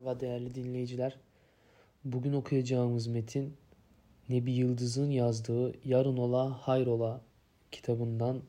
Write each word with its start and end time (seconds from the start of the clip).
Merhaba 0.00 0.20
değerli 0.20 0.54
dinleyiciler. 0.54 1.16
Bugün 2.04 2.32
okuyacağımız 2.32 3.06
metin 3.06 3.56
Nebi 4.28 4.52
Yıldız'ın 4.52 5.10
yazdığı 5.10 5.88
Yarın 5.88 6.16
Ola 6.16 6.50
Hayrola 6.50 7.20
kitabından 7.72 8.42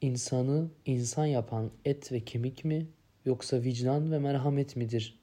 insanı 0.00 0.68
insan 0.86 1.26
yapan 1.26 1.70
et 1.84 2.12
ve 2.12 2.20
kemik 2.20 2.64
mi 2.64 2.86
yoksa 3.24 3.62
vicdan 3.62 4.12
ve 4.12 4.18
merhamet 4.18 4.76
midir 4.76 5.18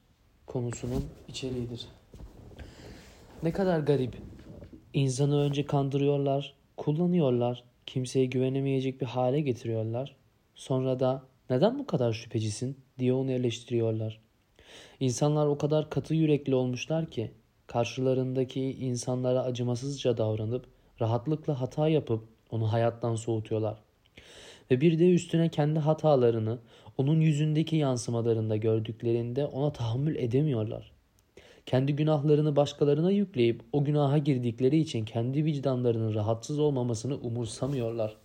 konusunun 0.46 1.04
içeriğidir. 1.28 1.88
Ne 3.42 3.52
kadar 3.52 3.80
garip. 3.80 4.16
İnsanı 4.92 5.40
önce 5.40 5.66
kandırıyorlar, 5.66 6.54
kullanıyorlar, 6.76 7.64
kimseye 7.86 8.26
güvenemeyecek 8.26 9.00
bir 9.00 9.06
hale 9.06 9.40
getiriyorlar. 9.40 10.16
Sonra 10.54 11.00
da 11.00 11.22
neden 11.50 11.78
bu 11.78 11.86
kadar 11.86 12.12
şüphecisin 12.12 12.76
diye 12.98 13.12
onu 13.12 13.30
eleştiriyorlar. 13.32 14.27
İnsanlar 15.00 15.46
o 15.46 15.58
kadar 15.58 15.90
katı 15.90 16.14
yürekli 16.14 16.54
olmuşlar 16.54 17.10
ki 17.10 17.30
karşılarındaki 17.66 18.60
insanlara 18.60 19.42
acımasızca 19.42 20.16
davranıp 20.16 20.66
rahatlıkla 21.00 21.60
hata 21.60 21.88
yapıp 21.88 22.24
onu 22.50 22.72
hayattan 22.72 23.14
soğutuyorlar. 23.14 23.78
Ve 24.70 24.80
bir 24.80 24.98
de 24.98 25.10
üstüne 25.10 25.48
kendi 25.48 25.78
hatalarını 25.78 26.58
onun 26.98 27.20
yüzündeki 27.20 27.76
yansımalarında 27.76 28.56
gördüklerinde 28.56 29.46
ona 29.46 29.72
tahammül 29.72 30.16
edemiyorlar. 30.16 30.92
Kendi 31.66 31.96
günahlarını 31.96 32.56
başkalarına 32.56 33.10
yükleyip 33.10 33.62
o 33.72 33.84
günaha 33.84 34.24
girdikleri 34.24 34.78
için 34.78 35.04
kendi 35.04 35.44
vicdanlarının 35.44 36.14
rahatsız 36.14 36.58
olmamasını 36.58 37.16
umursamıyorlar. 37.16 38.16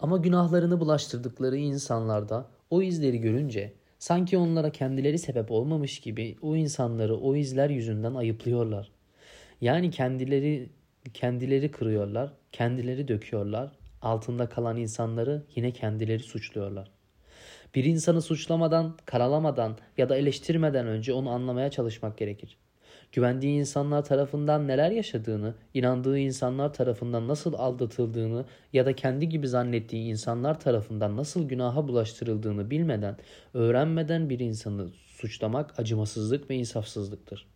Ama 0.00 0.16
günahlarını 0.16 0.80
bulaştırdıkları 0.80 1.56
insanlarda 1.56 2.46
o 2.70 2.82
izleri 2.82 3.20
görünce 3.20 3.72
Sanki 4.00 4.38
onlara 4.38 4.72
kendileri 4.72 5.18
sebep 5.18 5.50
olmamış 5.50 6.00
gibi 6.00 6.36
o 6.42 6.56
insanları 6.56 7.16
o 7.16 7.36
izler 7.36 7.70
yüzünden 7.70 8.14
ayıplıyorlar. 8.14 8.90
Yani 9.60 9.90
kendileri 9.90 10.68
kendileri 11.14 11.70
kırıyorlar, 11.70 12.32
kendileri 12.52 13.08
döküyorlar. 13.08 13.72
Altında 14.02 14.48
kalan 14.48 14.76
insanları 14.76 15.42
yine 15.56 15.70
kendileri 15.70 16.22
suçluyorlar. 16.22 16.90
Bir 17.74 17.84
insanı 17.84 18.22
suçlamadan, 18.22 18.96
karalamadan 19.04 19.78
ya 19.98 20.08
da 20.08 20.16
eleştirmeden 20.16 20.86
önce 20.86 21.12
onu 21.12 21.30
anlamaya 21.30 21.70
çalışmak 21.70 22.18
gerekir 22.18 22.56
güvendiği 23.12 23.58
insanlar 23.58 24.04
tarafından 24.04 24.68
neler 24.68 24.90
yaşadığını, 24.90 25.54
inandığı 25.74 26.18
insanlar 26.18 26.72
tarafından 26.72 27.28
nasıl 27.28 27.54
aldatıldığını 27.54 28.44
ya 28.72 28.86
da 28.86 28.96
kendi 28.96 29.28
gibi 29.28 29.48
zannettiği 29.48 30.10
insanlar 30.10 30.60
tarafından 30.60 31.16
nasıl 31.16 31.48
günaha 31.48 31.88
bulaştırıldığını 31.88 32.70
bilmeden, 32.70 33.16
öğrenmeden 33.54 34.30
bir 34.30 34.40
insanı 34.40 34.88
suçlamak 35.06 35.78
acımasızlık 35.78 36.50
ve 36.50 36.56
insafsızlıktır. 36.56 37.46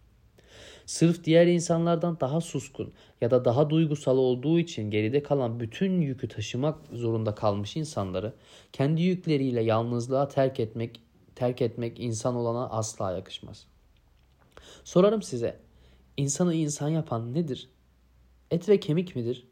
Sırf 0.87 1.25
diğer 1.25 1.47
insanlardan 1.47 2.21
daha 2.21 2.41
suskun 2.41 2.93
ya 3.21 3.31
da 3.31 3.45
daha 3.45 3.71
duygusal 3.71 4.19
olduğu 4.19 4.59
için 4.59 4.91
geride 4.91 5.23
kalan 5.23 5.61
bütün 5.61 6.01
yükü 6.01 6.29
taşımak 6.29 6.79
zorunda 6.93 7.35
kalmış 7.35 7.77
insanları 7.77 8.33
kendi 8.73 9.03
yükleriyle 9.03 9.63
yalnızlığa 9.63 10.29
terk 10.29 10.61
etmek 10.61 11.01
terk 11.35 11.63
etmek 11.63 12.01
insan 12.01 12.35
olana 12.35 12.71
asla 12.71 13.13
yakışmaz.'' 13.13 13.74
Sorarım 14.85 15.23
size. 15.23 15.61
İnsanı 16.17 16.55
insan 16.55 16.89
yapan 16.89 17.35
nedir? 17.35 17.69
Et 18.51 18.69
ve 18.69 18.81
kemik 18.81 19.17
midir? 19.17 19.49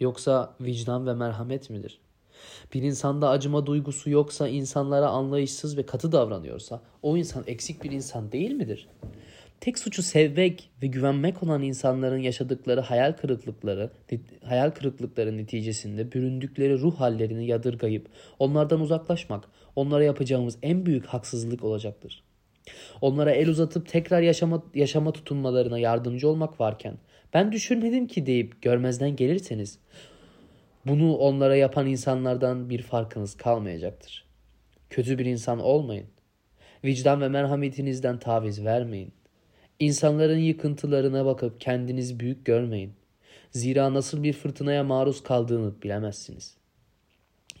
Yoksa 0.00 0.56
vicdan 0.60 1.06
ve 1.06 1.14
merhamet 1.14 1.70
midir? 1.70 2.00
Bir 2.74 2.82
insanda 2.82 3.28
acıma 3.28 3.66
duygusu 3.66 4.10
yoksa 4.10 4.48
insanlara 4.48 5.08
anlayışsız 5.08 5.76
ve 5.76 5.86
katı 5.86 6.12
davranıyorsa 6.12 6.82
o 7.02 7.16
insan 7.16 7.44
eksik 7.46 7.84
bir 7.84 7.90
insan 7.90 8.32
değil 8.32 8.52
midir? 8.52 8.88
Tek 9.60 9.78
suçu 9.78 10.02
sevmek 10.02 10.70
ve 10.82 10.86
güvenmek 10.86 11.42
olan 11.42 11.62
insanların 11.62 12.18
yaşadıkları 12.18 12.80
hayal 12.80 13.12
kırıklıkları, 13.12 13.90
hayal 14.44 14.70
kırıklıkları 14.70 15.36
neticesinde 15.36 16.12
büründükleri 16.12 16.80
ruh 16.80 17.00
hallerini 17.00 17.46
yadırgayıp 17.46 18.08
onlardan 18.38 18.80
uzaklaşmak 18.80 19.44
onlara 19.76 20.04
yapacağımız 20.04 20.58
en 20.62 20.86
büyük 20.86 21.06
haksızlık 21.06 21.64
olacaktır. 21.64 22.22
Onlara 23.00 23.30
el 23.30 23.48
uzatıp 23.48 23.88
tekrar 23.88 24.22
yaşama, 24.22 24.62
yaşama 24.74 25.12
tutunmalarına 25.12 25.78
yardımcı 25.78 26.28
olmak 26.28 26.60
varken 26.60 26.94
ben 27.34 27.52
düşünmedim 27.52 28.06
ki 28.06 28.26
deyip 28.26 28.62
görmezden 28.62 29.16
gelirseniz 29.16 29.78
bunu 30.86 31.16
onlara 31.16 31.56
yapan 31.56 31.86
insanlardan 31.86 32.70
bir 32.70 32.82
farkınız 32.82 33.36
kalmayacaktır. 33.36 34.24
Kötü 34.90 35.18
bir 35.18 35.26
insan 35.26 35.58
olmayın. 35.58 36.06
Vicdan 36.84 37.20
ve 37.20 37.28
merhametinizden 37.28 38.18
taviz 38.18 38.64
vermeyin. 38.64 39.12
İnsanların 39.78 40.38
yıkıntılarına 40.38 41.24
bakıp 41.24 41.60
kendiniz 41.60 42.20
büyük 42.20 42.44
görmeyin. 42.44 42.92
Zira 43.50 43.94
nasıl 43.94 44.22
bir 44.22 44.32
fırtınaya 44.32 44.84
maruz 44.84 45.22
kaldığını 45.22 45.82
bilemezsiniz. 45.82 46.56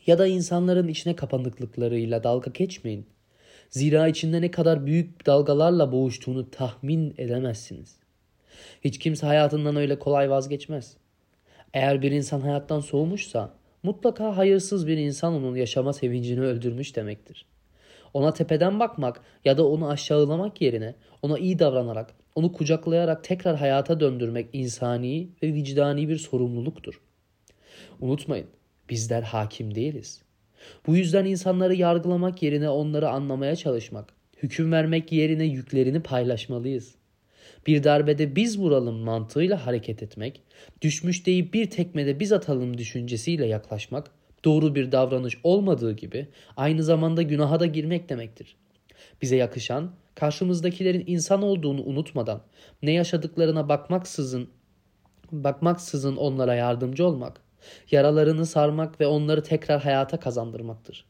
Ya 0.06 0.18
da 0.18 0.26
insanların 0.26 0.88
içine 0.88 1.16
kapanıklıklarıyla 1.16 2.24
dalga 2.24 2.50
geçmeyin. 2.50 3.06
Zira 3.70 4.08
içinde 4.08 4.40
ne 4.40 4.50
kadar 4.50 4.86
büyük 4.86 5.26
dalgalarla 5.26 5.92
boğuştuğunu 5.92 6.50
tahmin 6.50 7.14
edemezsiniz. 7.18 7.96
Hiç 8.84 8.98
kimse 8.98 9.26
hayatından 9.26 9.76
öyle 9.76 9.98
kolay 9.98 10.30
vazgeçmez. 10.30 10.96
Eğer 11.74 12.02
bir 12.02 12.12
insan 12.12 12.40
hayattan 12.40 12.80
soğumuşsa 12.80 13.54
mutlaka 13.82 14.36
hayırsız 14.36 14.86
bir 14.86 14.96
insan 14.96 15.34
onun 15.34 15.56
yaşama 15.56 15.92
sevincini 15.92 16.40
öldürmüş 16.40 16.96
demektir. 16.96 17.46
Ona 18.14 18.32
tepeden 18.32 18.80
bakmak 18.80 19.20
ya 19.44 19.58
da 19.58 19.68
onu 19.68 19.88
aşağılamak 19.88 20.60
yerine 20.60 20.94
ona 21.22 21.38
iyi 21.38 21.58
davranarak, 21.58 22.14
onu 22.34 22.52
kucaklayarak 22.52 23.24
tekrar 23.24 23.56
hayata 23.56 24.00
döndürmek 24.00 24.48
insani 24.52 25.28
ve 25.42 25.54
vicdani 25.54 26.08
bir 26.08 26.16
sorumluluktur. 26.16 27.00
Unutmayın, 28.00 28.46
bizler 28.90 29.22
hakim 29.22 29.74
değiliz. 29.74 30.25
Bu 30.86 30.96
yüzden 30.96 31.24
insanları 31.24 31.74
yargılamak 31.74 32.42
yerine 32.42 32.70
onları 32.70 33.08
anlamaya 33.08 33.56
çalışmak, 33.56 34.12
hüküm 34.42 34.72
vermek 34.72 35.12
yerine 35.12 35.44
yüklerini 35.44 36.00
paylaşmalıyız. 36.00 36.94
Bir 37.66 37.84
darbede 37.84 38.36
biz 38.36 38.58
vuralım 38.58 38.96
mantığıyla 38.96 39.66
hareket 39.66 40.02
etmek, 40.02 40.42
düşmüş 40.82 41.26
deyip 41.26 41.54
bir 41.54 41.70
tekmede 41.70 42.20
biz 42.20 42.32
atalım 42.32 42.78
düşüncesiyle 42.78 43.46
yaklaşmak, 43.46 44.10
doğru 44.44 44.74
bir 44.74 44.92
davranış 44.92 45.38
olmadığı 45.42 45.92
gibi 45.92 46.28
aynı 46.56 46.82
zamanda 46.82 47.22
günaha 47.22 47.60
da 47.60 47.66
girmek 47.66 48.08
demektir. 48.08 48.56
Bize 49.22 49.36
yakışan, 49.36 49.90
karşımızdakilerin 50.14 51.04
insan 51.06 51.42
olduğunu 51.42 51.82
unutmadan, 51.82 52.42
ne 52.82 52.92
yaşadıklarına 52.92 53.68
bakmaksızın, 53.68 54.48
bakmaksızın 55.32 56.16
onlara 56.16 56.54
yardımcı 56.54 57.06
olmak, 57.06 57.40
Yaralarını 57.90 58.46
sarmak 58.46 59.00
ve 59.00 59.06
onları 59.06 59.42
tekrar 59.42 59.82
hayata 59.82 60.20
kazandırmaktır. 60.20 61.06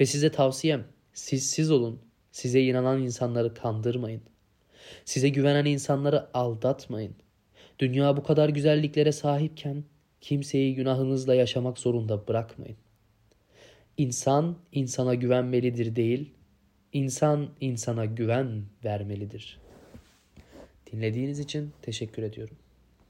Ve 0.00 0.06
size 0.06 0.30
tavsiyem 0.30 0.84
siz 1.12 1.50
siz 1.50 1.70
olun. 1.70 2.00
Size 2.32 2.62
inanan 2.62 3.02
insanları 3.02 3.54
kandırmayın. 3.54 4.22
Size 5.04 5.28
güvenen 5.28 5.64
insanları 5.64 6.26
aldatmayın. 6.34 7.14
Dünya 7.78 8.16
bu 8.16 8.22
kadar 8.22 8.48
güzelliklere 8.48 9.12
sahipken 9.12 9.84
kimseyi 10.20 10.74
günahınızla 10.74 11.34
yaşamak 11.34 11.78
zorunda 11.78 12.28
bırakmayın. 12.28 12.76
İnsan 13.96 14.56
insana 14.72 15.14
güvenmelidir 15.14 15.96
değil, 15.96 16.34
insan 16.92 17.48
insana 17.60 18.04
güven 18.04 18.62
vermelidir. 18.84 19.60
Dinlediğiniz 20.92 21.38
için 21.38 21.72
teşekkür 21.82 22.22
ediyorum. 22.22 22.56